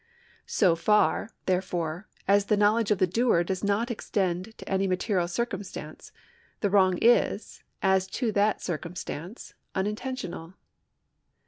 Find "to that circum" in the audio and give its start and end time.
8.17-8.95